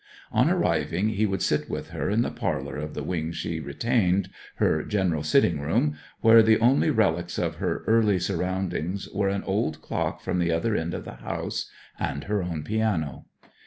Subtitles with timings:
[0.31, 4.29] On arriving, he would sit with her in the 'parlour' of the wing she retained,
[4.55, 9.79] her general sitting room, where the only relics of her early surroundings were an old
[9.83, 11.69] clock from the other end of the house,
[11.99, 13.27] and her own piano.